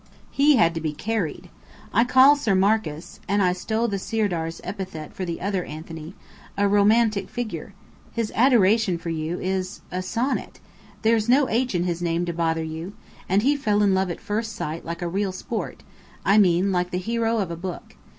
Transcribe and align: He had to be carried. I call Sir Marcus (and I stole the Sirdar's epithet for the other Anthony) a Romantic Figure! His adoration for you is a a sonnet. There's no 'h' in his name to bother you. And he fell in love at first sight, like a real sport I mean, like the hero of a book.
He 0.31 0.55
had 0.55 0.73
to 0.73 0.81
be 0.81 0.93
carried. 0.93 1.51
I 1.93 2.05
call 2.05 2.35
Sir 2.35 2.55
Marcus 2.55 3.19
(and 3.27 3.43
I 3.43 3.53
stole 3.53 3.87
the 3.87 3.99
Sirdar's 3.99 4.59
epithet 4.63 5.13
for 5.13 5.25
the 5.25 5.39
other 5.39 5.63
Anthony) 5.63 6.15
a 6.57 6.67
Romantic 6.67 7.29
Figure! 7.29 7.75
His 8.11 8.31
adoration 8.33 8.97
for 8.97 9.11
you 9.11 9.39
is 9.39 9.81
a 9.91 9.97
a 9.97 10.01
sonnet. 10.01 10.59
There's 11.03 11.29
no 11.29 11.47
'h' 11.47 11.75
in 11.75 11.83
his 11.83 12.01
name 12.01 12.25
to 12.25 12.33
bother 12.33 12.63
you. 12.63 12.93
And 13.29 13.43
he 13.43 13.55
fell 13.55 13.83
in 13.83 13.93
love 13.93 14.09
at 14.09 14.19
first 14.19 14.53
sight, 14.55 14.83
like 14.83 15.03
a 15.03 15.07
real 15.07 15.31
sport 15.31 15.83
I 16.25 16.39
mean, 16.39 16.71
like 16.71 16.89
the 16.89 16.97
hero 16.97 17.37
of 17.37 17.51
a 17.51 17.55
book. 17.55 17.95